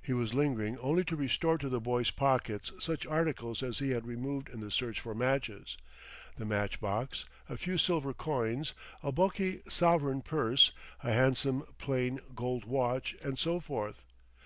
He 0.00 0.14
was 0.14 0.32
lingering 0.32 0.78
only 0.78 1.04
to 1.04 1.14
restore 1.14 1.58
to 1.58 1.68
the 1.68 1.78
boy's 1.78 2.10
pockets 2.10 2.72
such 2.78 3.06
articles 3.06 3.62
as 3.62 3.80
he 3.80 3.90
had 3.90 4.06
removed 4.06 4.48
in 4.48 4.60
the 4.60 4.70
search 4.70 4.98
for 4.98 5.14
matches, 5.14 5.76
the 6.38 6.46
match 6.46 6.80
box, 6.80 7.26
a 7.50 7.58
few 7.58 7.76
silver 7.76 8.14
coins, 8.14 8.72
a 9.02 9.12
bulky 9.12 9.60
sovereign 9.68 10.22
purse, 10.22 10.72
a 11.02 11.12
handsome, 11.12 11.64
plain 11.76 12.18
gold 12.34 12.64
watch, 12.64 13.14
and 13.22 13.38
so 13.38 13.60
forth. 13.60 14.00